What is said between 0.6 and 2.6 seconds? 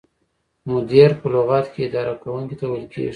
مدیر په لغت کې اداره کوونکي